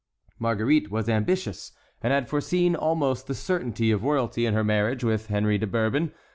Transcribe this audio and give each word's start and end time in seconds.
Marguerite 0.39 0.89
was 0.89 1.07
ambitious, 1.07 1.73
and 2.01 2.11
had 2.11 2.27
foreseen 2.27 2.75
almost 2.75 3.27
the 3.27 3.35
certainty 3.35 3.91
of 3.91 4.01
royalty 4.03 4.47
in 4.47 4.55
her 4.55 4.63
marriage 4.63 5.03
with 5.03 5.27
Henry 5.27 5.59
de 5.59 5.67
Bourbon. 5.67 6.11